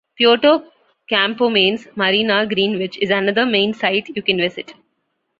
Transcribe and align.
Puerto 0.17 0.63
Campomanes 1.07 1.87
Marina 1.95 2.43
Greenwich 2.47 2.97
is 2.97 3.11
another 3.11 3.45
main 3.45 3.71
sight 3.75 4.09
you 4.15 4.23
can 4.23 4.37
visit. 4.37 4.73